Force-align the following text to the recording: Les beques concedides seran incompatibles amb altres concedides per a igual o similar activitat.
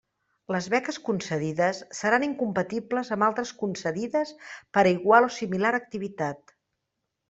Les 0.53 0.69
beques 0.73 0.97
concedides 1.09 1.81
seran 1.99 2.25
incompatibles 2.29 3.13
amb 3.19 3.29
altres 3.29 3.55
concedides 3.63 4.35
per 4.59 4.89
a 4.89 4.97
igual 4.99 5.31
o 5.31 5.35
similar 5.41 5.79
activitat. 5.85 6.61